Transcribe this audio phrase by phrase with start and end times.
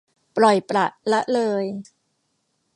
[0.37, 1.65] ปล่อยปละละเลย